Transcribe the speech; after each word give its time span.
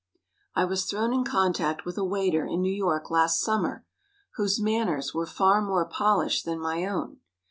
I 0.55 0.65
was 0.65 0.85
thrown 0.85 1.13
in 1.13 1.23
contact 1.23 1.85
with 1.85 1.95
a 1.95 2.03
waiter 2.03 2.43
in 2.43 2.63
New 2.63 2.73
York 2.73 3.11
last 3.11 3.39
summer, 3.39 3.85
whose 4.33 4.59
manners 4.59 5.13
were 5.13 5.27
far 5.27 5.61
more 5.61 5.85
polished 5.85 6.43
than 6.43 6.59
my 6.59 6.85
own. 6.87 7.17